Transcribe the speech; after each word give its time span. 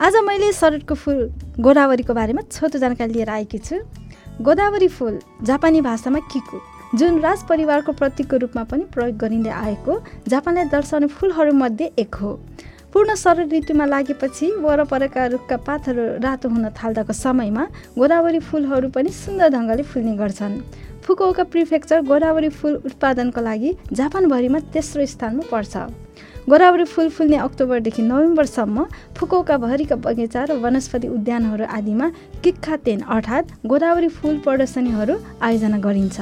आज 0.00 0.16
मैले 0.24 0.52
शरदको 0.52 0.94
फुल 0.94 1.18
गोदावरीको 1.58 2.14
बारेमा 2.14 2.42
छोटो 2.46 2.78
जानकारी 2.78 3.12
लिएर 3.12 3.30
आएकी 3.30 3.58
छु। 3.58 3.76
गोदावरी 4.40 4.88
फुल 4.88 5.18
जापानी 5.42 5.80
भाषामा 5.82 6.18
किकु 6.30 6.60
जुन 6.94 7.18
राज 7.20 7.42
परिवारको 7.48 7.92
प्रतीकको 7.92 8.36
रूपमा 8.36 8.62
पनि 8.70 8.84
प्रयोग 8.94 9.16
गरिँदै 9.18 9.50
आएको 9.50 9.98
जापानलाई 10.28 10.64
दर्शाउने 10.70 11.06
फुलहरूमध्ये 11.10 11.90
एक 11.98 12.14
हो। 12.14 12.32
पूर्ण 12.94 13.14
शरद 13.18 13.52
ऋतुमा 13.52 13.86
लागेपछि 13.86 14.50
वरपरका 14.62 15.26
रुखका 15.34 15.56
पातहरू 15.66 16.06
रातो 16.22 16.48
हुन 16.48 16.70
थाल्दाको 16.78 17.12
समयमा 17.12 17.66
गोदावरी 17.98 18.38
फुलहरू 18.38 18.88
पनि 18.94 19.10
सुन्दर 19.12 19.48
ढङ्गले 19.50 19.82
फुल्ने 19.82 20.16
गर्छन्। 20.16 20.60
फुकुओका 21.02 21.44
प्रिफेक्चर 21.50 22.00
गोदावरी 22.06 22.48
फुल 22.54 22.74
उत्पादनको 22.86 23.40
लागि 23.42 23.76
जापानभरिमा 23.92 24.58
तेस्रो 24.72 25.06
स्थानमा 25.06 25.50
पर्छ। 25.50 25.74
गोदावरी 26.48 26.84
फुल 26.84 27.08
फुल्ने 27.12 27.36
अक्टोबरदेखि 27.36 28.02
नोभेम्बरसम्म 28.02 28.84
फुकुओकाभरिका 29.16 29.96
बगैँचा 30.00 30.44
र 30.48 30.52
वनस्पति 30.64 31.08
उद्यानहरू 31.08 31.64
आदिमा 31.68 32.06
किक्खा 32.40 32.76
तेन 32.88 33.00
अर्थात् 33.06 33.52
गोदावरी 33.68 34.08
फुल 34.08 34.38
प्रदर्शनीहरू 34.46 35.14
आयोजना 35.44 35.78
गरिन्छ। 35.84 36.18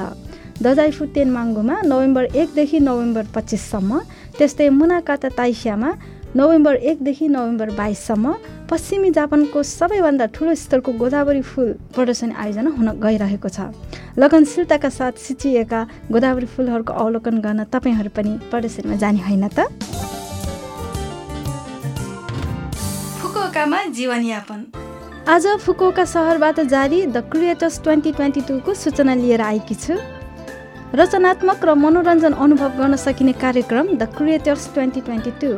दजाइफु 0.59 1.05
तेनमाङ्गुमा 1.15 1.75
नोभेम्बर 1.87 2.23
एकदेखि 2.35 2.79
नोभेम्बर 2.79 3.25
पच्चिससम्म 3.35 3.99
त्यस्तै 4.37 4.69
मुनाकाता 4.69 5.29
ताइसियामा 5.39 5.89
नोभेम्बर 6.35 6.75
एकदेखि 6.91 7.27
नोभेम्बर 7.27 7.69
बाइससम्म 7.79 8.33
पश्चिमी 8.67 9.09
जापानको 9.17 9.63
सबैभन्दा 9.63 10.25
ठुलो 10.35 10.55
स्तरको 10.59 10.91
गोदावरी 11.01 11.41
फुल 11.41 11.67
प्रदर्शनी 11.95 12.33
आयोजना 12.35 12.69
हुन 12.75 12.87
गइरहेको 12.99 13.49
छ। 13.49 13.71
लगनशीलताका 14.19 14.89
साथ 14.91 15.23
सिचिएका 15.23 15.79
गोदावरी 16.11 16.47
फुलहरूको 16.51 16.93
अवलोकन 16.93 17.39
गर्न 17.39 17.63
तपाईँहरू 17.71 18.11
पनि 18.11 18.33
प्रदर्शनीमा 18.51 18.95
जाने 18.99 19.23
होइन 19.23 19.47
त? 19.47 19.96
फुकुओकामा 23.57 23.83
जीवनयापन। 23.89 24.59
आज 25.27 25.45
फुकुओका 25.59 26.03
सहरबाट 26.05 26.59
जारी 26.69 27.05
द 27.07 27.17
क्रिएटर्स 27.25 27.81
ट्वेन्टी 27.83 28.11
ट्वेन्टी 28.11 28.41
टूको 28.47 28.73
सूचना 28.75 29.13
लिएर 29.15 29.41
आएकी 29.41 29.75
छु। 29.75 29.93
रचनात्मक 30.93 31.65
र 31.65 31.73
मनोरञ्जन 31.75 32.33
अनुभव 32.37 32.77
गर्न 32.77 32.95
सकिने 32.95 33.33
कार्यक्रम 33.35 33.87
the 33.97 34.03
creators 34.13 34.73
twenty 34.73 35.01
twenty 35.01 35.31
two. 35.41 35.49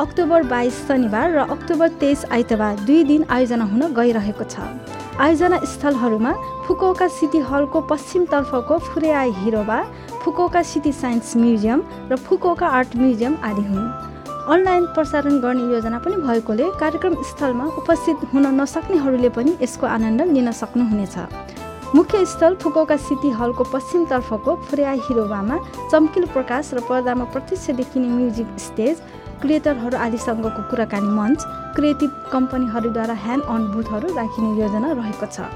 October 0.00 0.42
बाइस 0.48 0.78
शनिबार 0.88 1.30
र 1.30 1.44
अक्टोबर 1.52 1.88
तेइस 2.00 2.24
आइतबार 2.32 2.78
दुई 2.88 3.04
दिन 3.04 3.24
आयोजना 3.28 3.64
हुन 3.64 3.82
गइरहेको 3.92 4.44
छ। 4.44 4.56
आयोजना 5.20 5.58
स्थलहरूमा 5.72 6.32
फुकोका 6.64 7.08
सिटी 7.18 7.40
हलको 7.50 7.80
पश्चिमतर्फको 7.92 8.78
Fureai 8.88 9.30
Hiroba 9.42 9.78
Fukuoka 10.24 10.62
City 10.72 10.92
Science 10.94 11.36
Museum 11.36 11.84
र 12.12 12.16
फुकोका 12.16 12.66
आर्ट 12.80 12.96
म्युजियम 12.96 13.36
आदि 13.44 13.66
हुन्। 13.68 14.11
अनलाइन 14.42 14.86
प्रसारण 14.94 15.38
गर्ने 15.40 15.62
योजना 15.72 15.98
पनि 15.98 16.16
भएकोले 16.18 16.70
कार्यक्रम 16.78 17.14
स्थलमा 17.22 17.64
उपस्थित 17.78 18.24
हुन 18.32 18.46
नसक्नेहरूले 18.60 19.28
पनि 19.28 19.56
यसको 19.62 19.86
आनन्द 19.86 20.22
लिन 20.32 20.50
सक्नुहुनेछ। 20.52 21.16
मुख्य 21.94 22.24
स्थल 22.26 22.54
फुकोका 22.62 22.96
सिटी 22.96 23.30
हलको 23.38 23.64
पश्चिमतर्फको 23.72 24.54
फुर्या 24.66 24.90
हिरोबामा 25.06 25.58
चम्किलो 25.92 26.26
प्रकाश 26.32 26.74
र 26.74 26.80
पर्दामा 26.88 27.24
प्रत्यक्ष 27.30 27.70
देखिने 27.78 28.08
म्युजिक 28.08 28.58
स्टेज 28.58 29.02
क्रिएटरहरू 29.42 29.96
आदिसँगको 29.98 30.62
कुराकानी 30.70 31.10
मञ्च 31.12 31.40
क्रिएटिभ 31.76 32.10
कम्पनीहरूद्वारा 32.32 33.14
ह्यान्ड 33.22 33.44
अन 33.46 33.70
बुथहरू 33.72 34.14
राखिने 34.16 34.50
योजना 34.60 34.92
रहेको 34.92 35.26
छ। 35.26 35.46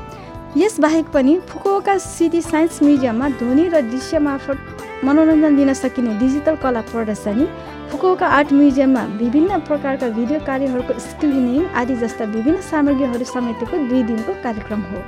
यसबाहेक 0.57 1.07
पनि 1.13 1.39
फुकुओका 1.49 1.99
सिटी 1.99 2.41
साइन्स 2.43 2.83
म्युजियममा 2.83 3.29
ध्वनि 3.41 3.69
र 3.69 3.81
दृश्य 3.91 4.19
मार्फत 4.19 4.76
मनोरञ्जन 5.05 5.57
दिन 5.57 5.73
सकिने 5.75 6.19
डिजिटल 6.19 6.55
कला 6.63 6.81
प्रदर्शनी 6.91 7.47
फुकुओका 7.91 8.27
आर्ट 8.37 8.53
म्युजियममा 8.53 9.03
विभिन्न 9.19 9.59
प्रकारका 9.69 10.09
भिडियो 10.17 10.39
कार्यहरूको 10.47 10.99
स्क्रिनिङ 11.01 11.65
आदि 11.81 11.95
जस्ता 11.97 12.25
विभिन्न 12.33 12.61
सामग्रीहरू 12.71 13.25
समेटेको 13.27 13.77
दुई 13.89 14.03
दिनको 14.03 14.33
कार्यक्रम 14.43 14.81
हो। 14.91 15.03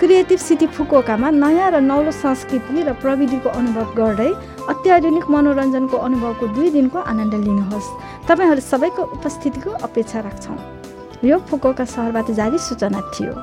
क्रिएटिभ 0.00 0.38
सिटी 0.38 0.66
फुकोकामा 0.76 1.30
नयाँ 1.30 1.70
र 1.70 1.80
नौलो 1.82 2.10
संस्कृति 2.14 2.82
र 2.82 2.92
प्रविधिको 3.02 3.48
अनुभव 3.50 3.92
गर्दै 3.98 4.30
अत्याधुनिक 4.72 5.26
मनोरञ्जनको 5.30 5.96
अनुभवको 6.06 6.46
दुई 6.56 6.70
दिनको 6.70 6.98
आनन्द 7.04 7.34
लिनुहोस्। 7.44 7.88
तपाईँहरू 8.28 8.62
सबैको 8.62 9.02
उपस्थितिको 9.18 9.70
अपेक्षा 9.88 10.20
राख्छौँ। 10.20 10.58
यो 11.24 11.36
फुकोका 11.50 11.84
सहरबाट 11.84 12.30
जारी 12.32 12.58
सूचना 12.58 13.00
थियो। 13.12 13.34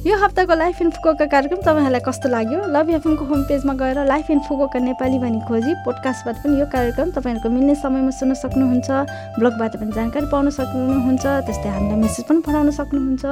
यो 0.00 0.16
हप्ताको 0.16 0.54
लाइफ 0.56 0.80
इन 0.80 0.90
फुकोका 0.90 1.24
कार्यक्रम 1.28 1.60
तपाईँहरूलाई 1.60 2.00
कस्तो 2.00 2.28
लाग्यो? 2.32 2.58
लभ 2.72 2.90
एफएमको 2.90 3.24
होम 3.24 3.42
पेजमा 3.44 3.72
गएर 3.76 3.98
लाइफ 4.08 4.30
इन 4.30 4.38
फुकोका 4.48 4.78
नेपाली 4.80 5.18
भनी 5.20 5.40
खोजी 5.44 5.72
पोडकास्टबाट 5.84 6.36
पनि 6.40 6.60
यो 6.60 6.66
कार्यक्रम 6.72 7.10
तपाईँहरूको 7.12 7.48
मिल्ने 7.52 7.74
समयमा 7.84 8.10
सुन्न 8.16 8.34
सक्नुहुन्छ 8.40 8.88
ब्लगबाट 9.36 9.76
पनि 9.76 9.92
जानकारी 9.92 10.26
पाउन 10.32 10.48
सक्नुहुन्छ 10.56 11.24
त्यस्तै 11.44 11.68
हामीलाई 11.68 12.00
मेसेज 12.00 12.24
पनि 12.24 12.40
पठाउन 12.40 12.70
सक्नुहुन्छ। 12.80 13.24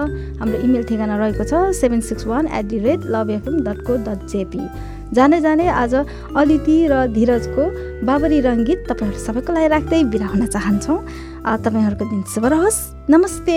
हाम्रो 0.45 0.59
इमेल 0.61 0.84
ठेगाना 0.84 1.17
रहेको 1.17 1.45
छ 1.49 1.73
seven 1.73 2.01
six 2.05 2.29
one 2.29 2.53
at 2.53 2.65
the 2.69 2.79
rate 2.85 3.00
love 3.17 3.31
FM 3.33 3.56
dot 3.65 3.81
co 3.89 3.97
dot 4.05 4.29
JP 4.29 4.61
जाँदै 5.17 5.41
जाँदै 5.41 5.69
आज 5.73 5.95
अलिति 6.37 6.77
र 6.93 6.95
धीरजको 7.17 7.65
बाबरी 8.05 8.45
रङ्गीत 8.45 8.85
तपाईँहरू 8.93 9.25
सबैको 9.25 9.56
लागि 9.56 9.69
राख्दै 9.73 10.05
बिदा 10.12 10.27
हुन 10.37 10.47
चाहन्छौँ। 10.47 11.00
तपाईँहरूको 11.65 12.05
दिन 12.12 12.23
शुभ 12.29 12.45
रहोस्। 12.53 12.79
नमस्ते। 13.09 13.56